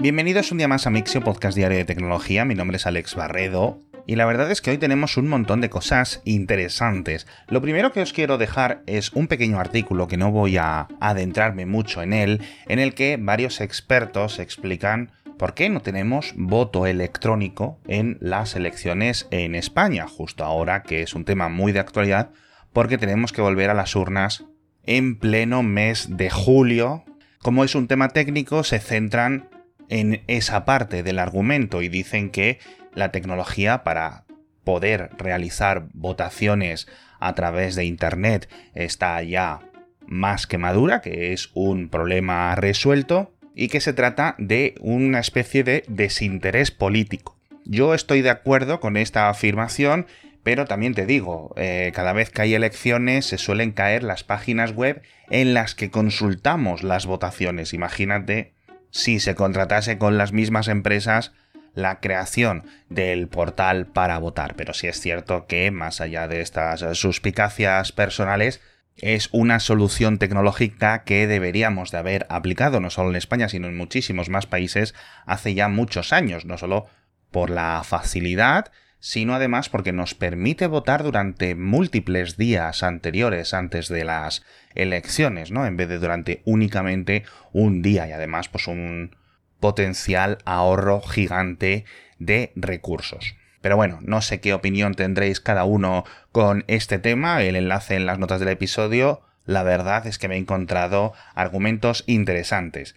[0.00, 2.44] Bienvenidos un día más a Mixio, podcast diario de tecnología.
[2.44, 3.80] Mi nombre es Alex Barredo.
[4.06, 7.26] Y la verdad es que hoy tenemos un montón de cosas interesantes.
[7.48, 11.66] Lo primero que os quiero dejar es un pequeño artículo que no voy a adentrarme
[11.66, 17.80] mucho en él, en el que varios expertos explican por qué no tenemos voto electrónico
[17.88, 22.30] en las elecciones en España, justo ahora que es un tema muy de actualidad,
[22.72, 24.44] porque tenemos que volver a las urnas
[24.84, 27.04] en pleno mes de julio.
[27.42, 29.48] Como es un tema técnico, se centran
[29.88, 32.58] en esa parte del argumento y dicen que
[32.94, 34.24] la tecnología para
[34.64, 36.88] poder realizar votaciones
[37.20, 39.60] a través de Internet está ya
[40.06, 45.64] más que madura, que es un problema resuelto y que se trata de una especie
[45.64, 47.36] de desinterés político.
[47.64, 50.06] Yo estoy de acuerdo con esta afirmación,
[50.42, 54.72] pero también te digo, eh, cada vez que hay elecciones se suelen caer las páginas
[54.72, 57.74] web en las que consultamos las votaciones.
[57.74, 58.54] Imagínate
[58.90, 61.32] si se contratase con las mismas empresas
[61.74, 64.54] la creación del portal para votar.
[64.56, 68.60] Pero sí es cierto que, más allá de estas suspicacias personales,
[68.96, 73.76] es una solución tecnológica que deberíamos de haber aplicado no solo en España, sino en
[73.76, 76.86] muchísimos más países hace ya muchos años, no solo
[77.30, 84.04] por la facilidad, sino además porque nos permite votar durante múltiples días anteriores antes de
[84.04, 85.66] las elecciones, ¿no?
[85.66, 89.16] En vez de durante únicamente un día y además pues un
[89.60, 91.84] potencial ahorro gigante
[92.18, 93.36] de recursos.
[93.60, 98.06] Pero bueno, no sé qué opinión tendréis cada uno con este tema, el enlace en
[98.06, 102.94] las notas del episodio, la verdad es que me he encontrado argumentos interesantes.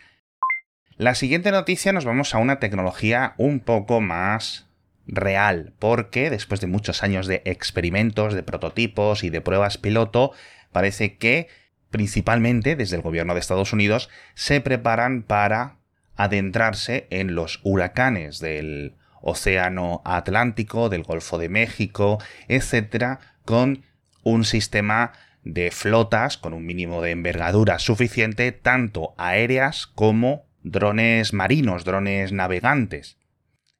[0.97, 4.67] La siguiente noticia nos vamos a una tecnología un poco más
[5.11, 10.31] real, porque después de muchos años de experimentos, de prototipos y de pruebas piloto,
[10.71, 11.47] parece que
[11.91, 15.77] principalmente desde el gobierno de Estados Unidos se preparan para
[16.15, 22.17] adentrarse en los huracanes del Océano Atlántico, del Golfo de México,
[22.47, 23.83] etcétera, con
[24.23, 25.11] un sistema
[25.43, 33.17] de flotas con un mínimo de envergadura suficiente, tanto aéreas como drones marinos, drones navegantes.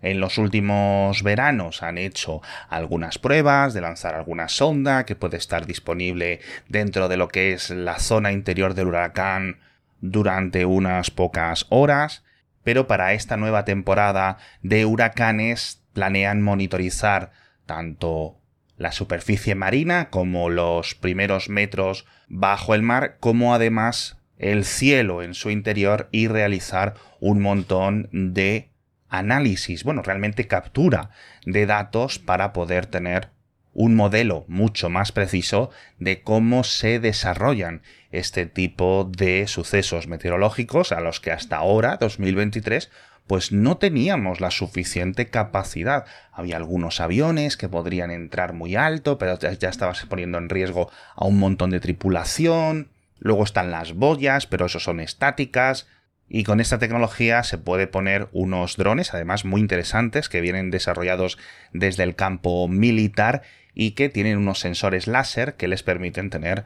[0.02, 5.66] En los últimos veranos han hecho algunas pruebas de lanzar alguna sonda que puede estar
[5.66, 9.60] disponible dentro de lo que es la zona interior del huracán
[10.00, 12.24] durante unas pocas horas,
[12.64, 17.32] pero para esta nueva temporada de huracanes planean monitorizar
[17.66, 18.38] tanto
[18.78, 25.36] la superficie marina como los primeros metros bajo el mar, como además el cielo en
[25.36, 28.71] su interior y realizar un montón de
[29.12, 31.12] análisis, bueno, realmente captura
[31.46, 33.30] de datos para poder tener
[33.74, 41.02] un modelo mucho más preciso de cómo se desarrollan este tipo de sucesos meteorológicos a
[41.02, 42.90] los que hasta ahora, 2023,
[43.28, 46.06] pues no teníamos la suficiente capacidad.
[46.32, 51.26] Había algunos aviones que podrían entrar muy alto, pero ya estabas poniendo en riesgo a
[51.26, 52.90] un montón de tripulación.
[53.20, 55.88] Luego están las boyas, pero eso son estáticas.
[56.34, 61.38] Y con esta tecnología se puede poner unos drones, además muy interesantes, que vienen desarrollados
[61.74, 63.42] desde el campo militar
[63.74, 66.64] y que tienen unos sensores láser que les permiten tener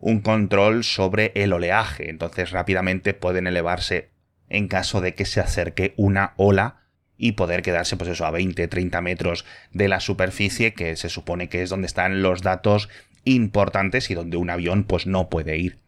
[0.00, 2.10] un control sobre el oleaje.
[2.10, 4.10] Entonces rápidamente pueden elevarse
[4.48, 6.80] en caso de que se acerque una ola
[7.16, 11.48] y poder quedarse pues eso a 20, 30 metros de la superficie que se supone
[11.48, 12.88] que es donde están los datos
[13.22, 15.83] importantes y donde un avión pues no puede ir.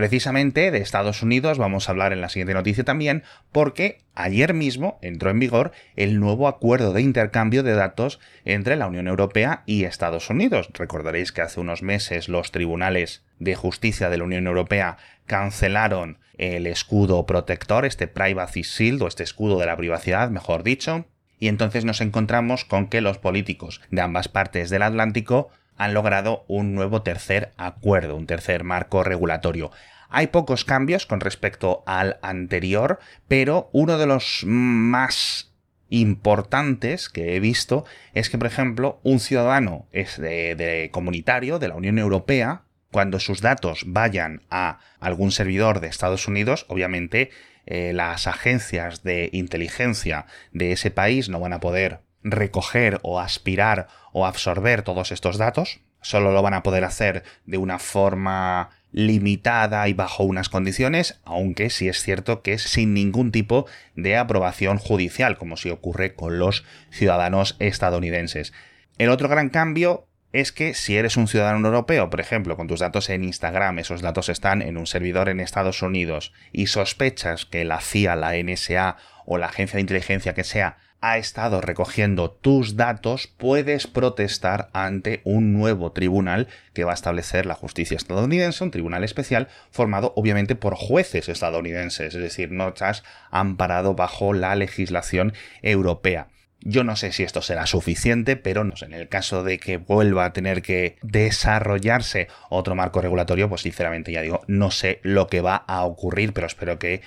[0.00, 3.22] Precisamente de Estados Unidos vamos a hablar en la siguiente noticia también,
[3.52, 8.86] porque ayer mismo entró en vigor el nuevo acuerdo de intercambio de datos entre la
[8.86, 10.70] Unión Europea y Estados Unidos.
[10.72, 14.96] Recordaréis que hace unos meses los tribunales de justicia de la Unión Europea
[15.26, 21.04] cancelaron el escudo protector, este Privacy Shield o este escudo de la privacidad, mejor dicho,
[21.38, 25.50] y entonces nos encontramos con que los políticos de ambas partes del Atlántico
[25.80, 29.70] han logrado un nuevo tercer acuerdo, un tercer marco regulatorio.
[30.10, 32.98] Hay pocos cambios con respecto al anterior,
[33.28, 35.54] pero uno de los más
[35.88, 41.76] importantes que he visto es que, por ejemplo, un ciudadano es de, comunitario de la
[41.76, 47.30] Unión Europea, cuando sus datos vayan a algún servidor de Estados Unidos, obviamente
[47.64, 53.88] eh, las agencias de inteligencia de ese país no van a poder recoger o aspirar
[54.12, 55.80] o absorber todos estos datos.
[56.02, 61.70] Solo lo van a poder hacer de una forma limitada y bajo unas condiciones, aunque
[61.70, 66.38] sí es cierto que es sin ningún tipo de aprobación judicial, como si ocurre con
[66.38, 68.52] los ciudadanos estadounidenses.
[68.98, 72.80] El otro gran cambio es que si eres un ciudadano europeo, por ejemplo, con tus
[72.80, 77.64] datos en Instagram, esos datos están en un servidor en Estados Unidos y sospechas que
[77.64, 78.96] la CIA, la NSA
[79.26, 85.22] o la agencia de inteligencia que sea ha estado recogiendo tus datos, puedes protestar ante
[85.24, 90.56] un nuevo tribunal que va a establecer la justicia estadounidense, un tribunal especial formado obviamente
[90.56, 95.32] por jueces estadounidenses, es decir, no estás amparado bajo la legislación
[95.62, 96.28] europea.
[96.62, 100.32] Yo no sé si esto será suficiente, pero en el caso de que vuelva a
[100.34, 105.56] tener que desarrollarse otro marco regulatorio, pues sinceramente ya digo, no sé lo que va
[105.56, 107.00] a ocurrir, pero espero que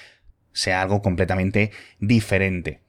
[0.53, 2.82] sea algo completamente diferente.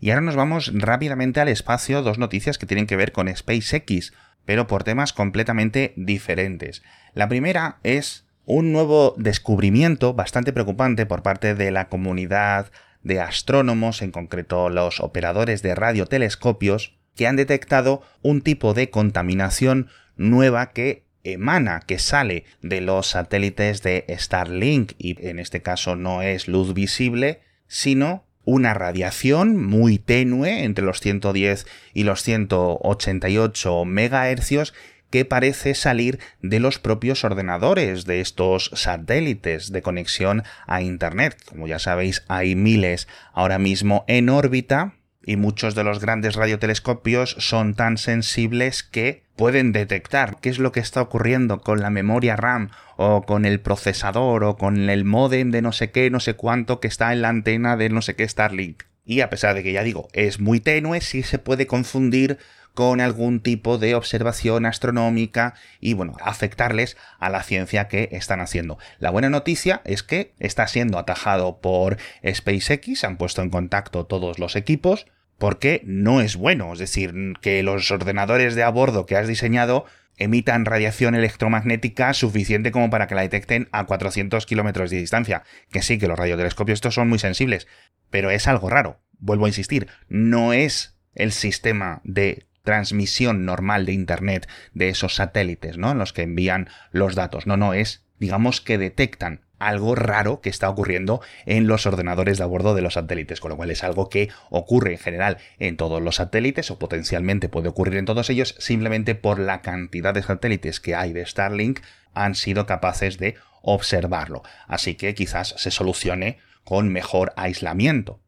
[0.00, 4.12] Y ahora nos vamos rápidamente al espacio, dos noticias que tienen que ver con SpaceX,
[4.44, 6.82] pero por temas completamente diferentes.
[7.14, 12.70] La primera es un nuevo descubrimiento bastante preocupante por parte de la comunidad
[13.02, 19.88] de astrónomos, en concreto los operadores de radiotelescopios, que han detectado un tipo de contaminación
[20.16, 26.22] nueva que emana, que sale de los satélites de Starlink, y en este caso no
[26.22, 34.72] es luz visible, sino una radiación muy tenue entre los 110 y los 188 MHz
[35.10, 41.36] que parece salir de los propios ordenadores de estos satélites de conexión a Internet.
[41.44, 44.94] Como ya sabéis, hay miles ahora mismo en órbita
[45.26, 50.72] y muchos de los grandes radiotelescopios son tan sensibles que pueden detectar qué es lo
[50.72, 55.50] que está ocurriendo con la memoria RAM o con el procesador o con el modem
[55.50, 58.14] de no sé qué, no sé cuánto que está en la antena de no sé
[58.14, 58.84] qué Starlink.
[59.04, 62.38] Y a pesar de que ya digo, es muy tenue, sí se puede confundir
[62.74, 68.78] con algún tipo de observación astronómica y bueno, afectarles a la ciencia que están haciendo.
[68.98, 74.38] La buena noticia es que está siendo atajado por SpaceX, han puesto en contacto todos
[74.38, 75.06] los equipos,
[75.38, 79.84] porque no es bueno, es decir, que los ordenadores de a bordo que has diseñado
[80.16, 85.42] emitan radiación electromagnética suficiente como para que la detecten a 400 kilómetros de distancia.
[85.70, 87.66] Que sí, que los radiotelescopios estos son muy sensibles,
[88.10, 89.00] pero es algo raro.
[89.18, 95.78] Vuelvo a insistir, no es el sistema de transmisión normal de Internet de esos satélites,
[95.78, 95.92] ¿no?
[95.92, 97.46] En los que envían los datos.
[97.46, 102.44] No, no, es, digamos que detectan algo raro que está ocurriendo en los ordenadores de
[102.44, 105.76] a bordo de los satélites, con lo cual es algo que ocurre en general en
[105.76, 110.22] todos los satélites o potencialmente puede ocurrir en todos ellos simplemente por la cantidad de
[110.22, 111.80] satélites que hay de Starlink
[112.14, 114.42] han sido capaces de observarlo.
[114.66, 118.20] Así que quizás se solucione con mejor aislamiento.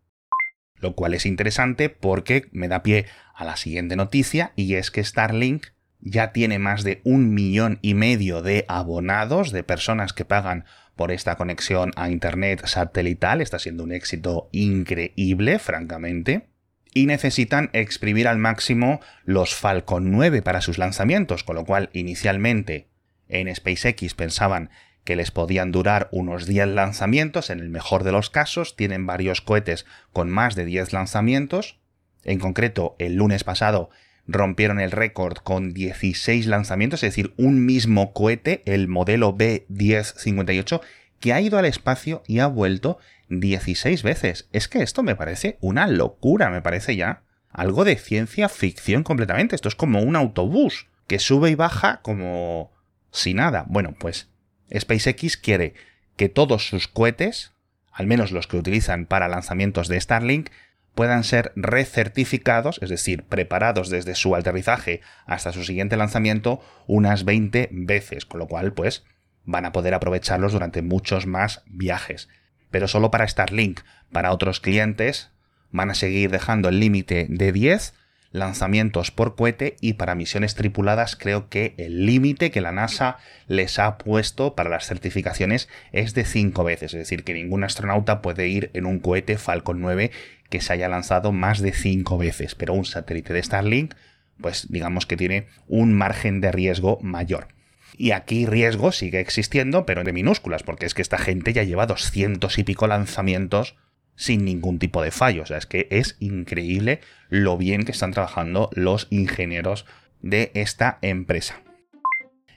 [0.76, 5.02] Lo cual es interesante porque me da pie a la siguiente noticia y es que
[5.02, 5.66] Starlink
[6.00, 10.64] ya tiene más de un millón y medio de abonados, de personas que pagan
[10.98, 13.40] por esta conexión a Internet satelital.
[13.40, 16.48] Está siendo un éxito increíble, francamente.
[16.92, 22.88] Y necesitan exprimir al máximo los Falcon 9 para sus lanzamientos, con lo cual inicialmente
[23.28, 24.70] en SpaceX pensaban
[25.04, 29.40] que les podían durar unos 10 lanzamientos, en el mejor de los casos, tienen varios
[29.40, 31.78] cohetes con más de 10 lanzamientos.
[32.24, 33.90] En concreto, el lunes pasado
[34.28, 40.80] rompieron el récord con 16 lanzamientos, es decir, un mismo cohete, el modelo B1058,
[41.19, 42.98] que ha ido al espacio y ha vuelto
[43.30, 44.48] 16 veces.
[44.52, 49.56] Es que esto me parece una locura, me parece ya algo de ciencia ficción completamente.
[49.56, 52.70] Esto es como un autobús que sube y baja como
[53.10, 53.64] si nada.
[53.69, 54.28] Bueno, pues
[54.76, 55.75] SpaceX quiere
[56.16, 57.52] que todos sus cohetes,
[57.90, 60.50] al menos los que utilizan para lanzamientos de Starlink,
[60.98, 67.68] puedan ser recertificados, es decir, preparados desde su aterrizaje hasta su siguiente lanzamiento unas 20
[67.70, 69.04] veces, con lo cual, pues,
[69.44, 72.28] van a poder aprovecharlos durante muchos más viajes.
[72.73, 75.30] Pero solo para Starlink, para otros clientes,
[75.70, 77.94] van a seguir dejando el límite de 10
[78.30, 83.78] lanzamientos por cohete y para misiones tripuladas creo que el límite que la NASA les
[83.78, 88.49] ha puesto para las certificaciones es de 5 veces, es decir, que ningún astronauta puede
[88.49, 90.11] ir en un cohete Falcon 9
[90.49, 93.95] que se haya lanzado más de 5 veces, pero un satélite de Starlink
[94.40, 97.49] pues digamos que tiene un margen de riesgo mayor.
[97.97, 101.87] Y aquí riesgo sigue existiendo, pero de minúsculas, porque es que esta gente ya lleva
[101.87, 103.76] 200 y pico lanzamientos
[104.14, 105.43] sin ningún tipo de fallo.
[105.43, 109.85] O sea, es que es increíble lo bien que están trabajando los ingenieros
[110.23, 111.62] de esta empresa.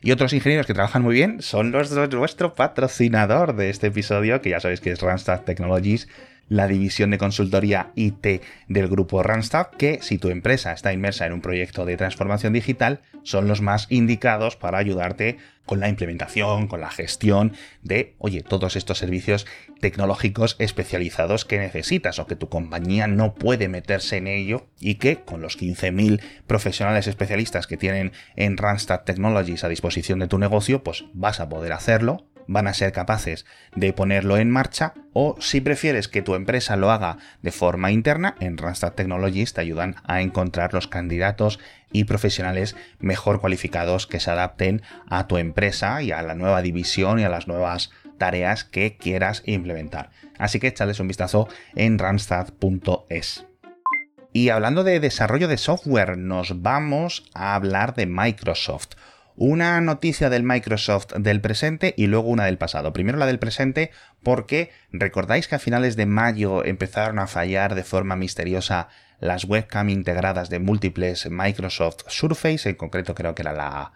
[0.03, 4.49] Y otros ingenieros que trabajan muy bien son los nuestro patrocinador de este episodio, que
[4.49, 6.07] ya sabéis que es Randstad Technologies,
[6.49, 11.33] la división de consultoría IT del grupo Randstad, que si tu empresa está inmersa en
[11.33, 16.81] un proyecto de transformación digital, son los más indicados para ayudarte con la implementación, con
[16.81, 19.45] la gestión de, oye, todos estos servicios
[19.79, 25.21] tecnológicos especializados que necesitas o que tu compañía no puede meterse en ello y que
[25.21, 30.83] con los 15.000 profesionales especialistas que tienen en Randstad Technologies a disposición de tu negocio,
[30.83, 35.61] pues vas a poder hacerlo van a ser capaces de ponerlo en marcha o si
[35.61, 40.21] prefieres que tu empresa lo haga de forma interna, en Randstad Technologies te ayudan a
[40.21, 41.59] encontrar los candidatos
[41.93, 47.19] y profesionales mejor cualificados que se adapten a tu empresa y a la nueva división
[47.19, 50.11] y a las nuevas tareas que quieras implementar.
[50.37, 53.45] Así que échales un vistazo en randstad.es.
[54.33, 58.91] Y hablando de desarrollo de software, nos vamos a hablar de Microsoft
[59.35, 62.93] una noticia del Microsoft del presente y luego una del pasado.
[62.93, 63.91] Primero la del presente
[64.23, 69.89] porque recordáis que a finales de mayo empezaron a fallar de forma misteriosa las webcam
[69.89, 73.93] integradas de múltiples Microsoft Surface, en concreto creo que era la,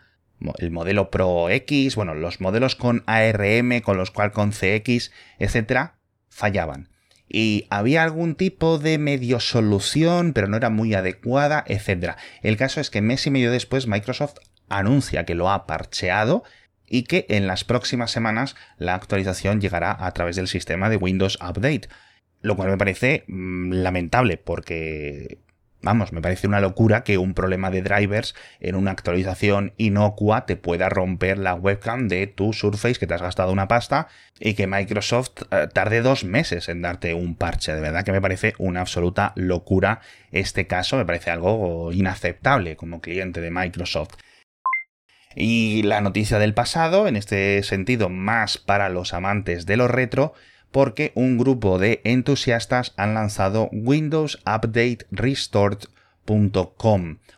[0.60, 5.96] el modelo Pro X, bueno, los modelos con ARM, con los cual con CX, etcétera,
[6.30, 6.89] fallaban.
[7.27, 12.18] Y había algún tipo de medio solución, pero no era muy adecuada, etcétera.
[12.44, 14.38] El caso es que mes y medio después Microsoft
[14.69, 16.43] anuncia que lo ha parcheado
[16.88, 21.38] y que en las próximas semanas la actualización llegará a través del sistema de Windows
[21.41, 21.89] Update.
[22.41, 25.39] Lo cual me parece mm, lamentable porque
[25.86, 30.55] Vamos, me parece una locura que un problema de drivers en una actualización inocua te
[30.55, 34.07] pueda romper la webcam de tu Surface que te has gastado una pasta
[34.39, 37.75] y que Microsoft eh, tarde dos meses en darte un parche.
[37.75, 43.00] De verdad que me parece una absoluta locura este caso, me parece algo inaceptable como
[43.00, 44.15] cliente de Microsoft.
[45.36, 50.34] Y la noticia del pasado, en este sentido más para los amantes de lo retro,
[50.72, 55.06] porque un grupo de entusiastas han lanzado Windows Update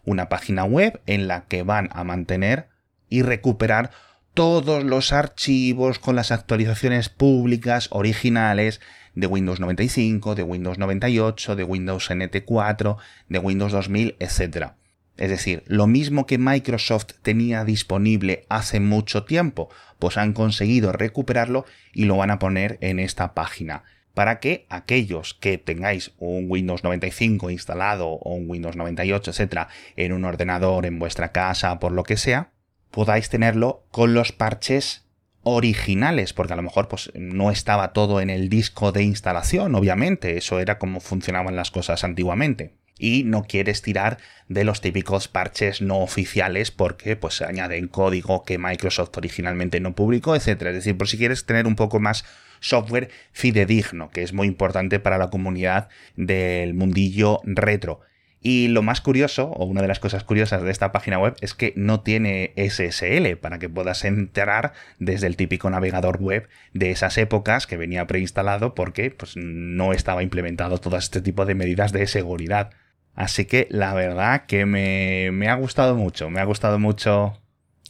[0.06, 2.70] una página web en la que van a mantener
[3.10, 3.92] y recuperar
[4.34, 8.82] todos los archivos con las actualizaciones públicas originales
[9.16, 12.98] de Windows 95, de Windows 98, de Windows NT 4,
[13.30, 14.74] de Windows 2000, etc.
[15.18, 21.66] Es decir, lo mismo que Microsoft tenía disponible hace mucho tiempo, pues han conseguido recuperarlo
[21.92, 23.84] y lo van a poner en esta página.
[24.14, 30.14] Para que aquellos que tengáis un Windows 95 instalado o un Windows 98, etcétera, en
[30.14, 32.52] un ordenador en vuestra casa, por lo que sea,
[32.92, 35.06] podáis tenerlo con los parches
[35.44, 40.38] originales, porque a lo mejor pues, no estaba todo en el disco de instalación, obviamente,
[40.38, 45.82] eso era como funcionaban las cosas antiguamente y no quieres tirar de los típicos parches
[45.82, 50.72] no oficiales porque pues añaden código que Microsoft originalmente no publicó, etcétera.
[50.72, 52.26] Es decir, por si quieres tener un poco más
[52.60, 58.02] software fidedigno, que es muy importante para la comunidad del mundillo retro.
[58.40, 61.54] Y lo más curioso, o una de las cosas curiosas de esta página web, es
[61.54, 67.18] que no tiene SSL para que puedas entrar desde el típico navegador web de esas
[67.18, 72.06] épocas que venía preinstalado porque pues, no estaba implementado todo este tipo de medidas de
[72.06, 72.70] seguridad.
[73.18, 77.34] Así que la verdad que me, ha gustado mucho, me ha gustado mucho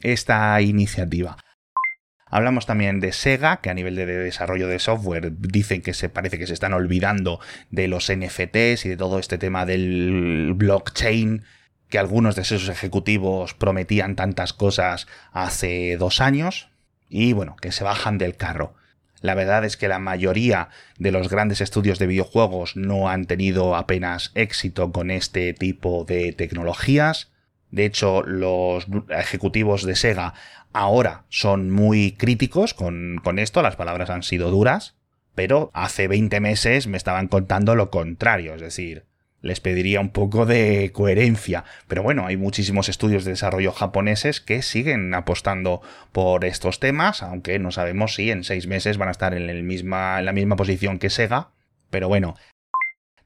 [0.02, 1.36] esta iniciativa.
[2.28, 6.40] Hablamos también de Sega, que a nivel de desarrollo de software dicen que se parece
[6.40, 7.42] que se están olvidando
[7.72, 11.44] de los NFTs y de todo este tema del blockchain,
[11.90, 16.70] que algunos de sus ejecutivos prometían tantas cosas hace dos años,
[17.10, 18.76] y bueno, que se bajan del carro.
[19.22, 23.76] La verdad es que la mayoría de los grandes estudios de videojuegos no han tenido
[23.76, 27.32] apenas éxito con este tipo de tecnologías.
[27.72, 30.34] De hecho, los ejecutivos de Sega
[30.74, 34.96] ahora son muy críticos con, con, esto, las palabras han sido duras,
[35.36, 39.06] pero hace 20 meses me estaban contando lo contrario, es decir,
[39.48, 41.64] les pediría un poco de coherencia.
[41.88, 47.58] Pero bueno, hay muchísimos estudios de desarrollo japoneses que siguen apostando por estos temas, aunque
[47.58, 51.00] no sabemos si en seis meses van a estar en, misma, en la misma posición
[51.00, 51.50] que Sega.
[51.90, 52.36] Pero bueno,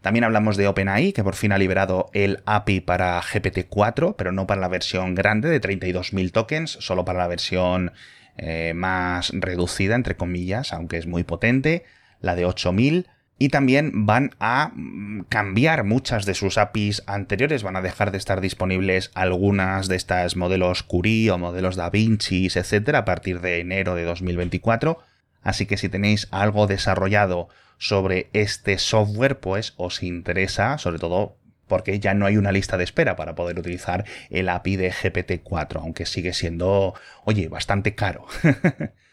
[0.02, 4.48] también hablamos de OpenAI, que por fin ha liberado el API para GPT-4, pero no
[4.48, 7.92] para la versión grande de 32.000 tokens, solo para la versión
[8.38, 11.84] eh, más reducida, entre comillas, aunque es muy potente,
[12.20, 13.08] la de 8.000
[13.42, 18.20] y también van a mm, cambiar muchas de sus APIs anteriores, van a dejar de
[18.20, 23.60] estar disponibles algunas de estas modelos Curie o modelos Da Vinci, etcétera, a partir de
[23.60, 25.00] enero de 2024.
[25.42, 32.00] Así que si tenéis algo desarrollado sobre este software, pues os interesa, sobre todo porque
[32.00, 36.06] ya no hay una lista de espera para poder utilizar el API de GPT-4, aunque
[36.06, 36.94] sigue siendo,
[37.24, 38.28] oye, bastante caro.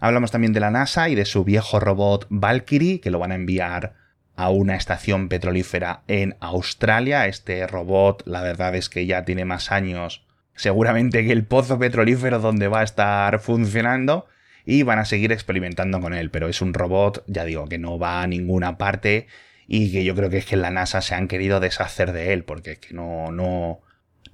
[0.00, 3.36] Hablamos también de la NASA y de su viejo robot Valkyrie, que lo van a
[3.36, 3.94] enviar
[4.36, 7.26] a una estación petrolífera en Australia.
[7.26, 10.24] Este robot, la verdad es que ya tiene más años
[10.56, 14.26] seguramente que el pozo petrolífero donde va a estar funcionando
[14.64, 17.98] y van a seguir experimentando con él, pero es un robot, ya digo, que no
[17.98, 19.26] va a ninguna parte
[19.66, 22.44] y que yo creo que es que la NASA se han querido deshacer de él
[22.44, 23.80] porque es que no no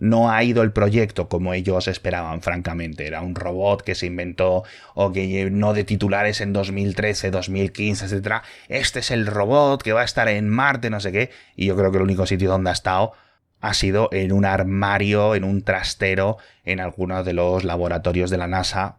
[0.00, 3.06] no ha ido el proyecto como ellos esperaban, francamente.
[3.06, 4.64] Era un robot que se inventó
[4.94, 8.42] o que no de titulares en 2013, 2015, etc.
[8.68, 11.30] Este es el robot que va a estar en Marte, no sé qué.
[11.54, 13.12] Y yo creo que el único sitio donde ha estado
[13.60, 18.46] ha sido en un armario, en un trastero, en alguno de los laboratorios de la
[18.46, 18.96] NASA.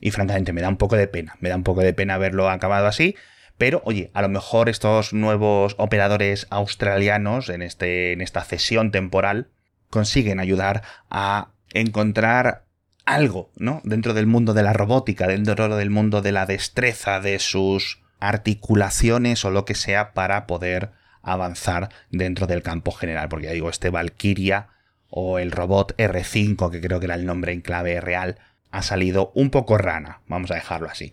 [0.00, 2.50] Y francamente me da un poco de pena, me da un poco de pena verlo
[2.50, 3.14] acabado así.
[3.56, 9.50] Pero, oye, a lo mejor estos nuevos operadores australianos en, este, en esta cesión temporal
[9.90, 12.64] consiguen ayudar a encontrar
[13.04, 13.80] algo, ¿no?
[13.84, 19.44] Dentro del mundo de la robótica, dentro del mundo de la destreza de sus articulaciones
[19.44, 20.92] o lo que sea para poder
[21.22, 23.28] avanzar dentro del campo general.
[23.28, 24.68] Porque ya digo, este Valkyria
[25.08, 28.38] o el robot R5, que creo que era el nombre en clave real,
[28.70, 31.12] ha salido un poco rana, vamos a dejarlo así.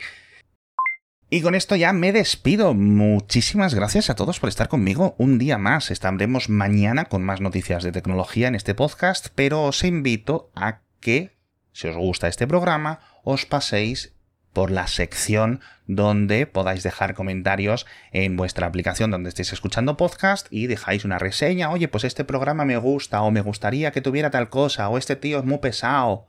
[1.29, 2.73] Y con esto ya me despido.
[2.73, 5.91] Muchísimas gracias a todos por estar conmigo un día más.
[5.91, 11.35] Estaremos mañana con más noticias de tecnología en este podcast, pero os invito a que,
[11.73, 14.13] si os gusta este programa, os paséis
[14.53, 20.67] por la sección donde podáis dejar comentarios en vuestra aplicación donde estéis escuchando podcast y
[20.67, 24.49] dejáis una reseña, oye, pues este programa me gusta o me gustaría que tuviera tal
[24.49, 26.25] cosa o este tío es muy pesado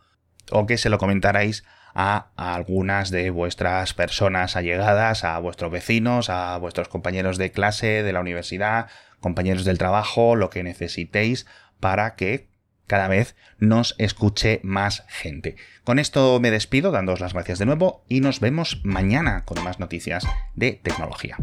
[0.50, 1.62] o que se lo comentarais
[2.00, 8.12] a, algunas de vuestras personas allegadas, a vuestros vecinos, a vuestros compañeros de clase, de
[8.12, 8.86] la universidad,
[9.18, 11.46] compañeros del trabajo, lo que necesitéis
[11.80, 12.46] para que
[12.86, 15.56] cada vez nos escuche más gente.
[15.82, 19.80] Con esto me despido, dándoos las gracias de nuevo y nos vemos mañana con más
[19.80, 20.24] noticias
[20.54, 21.36] de tecnología.